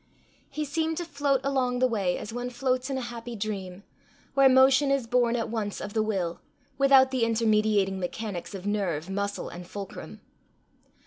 [0.49, 3.83] He seemed to float along the way as one floats in a happy dream,
[4.33, 6.41] where motion is born at once of the will,
[6.75, 10.21] without the intermediating mechanics of nerve, muscle, and fulcrum.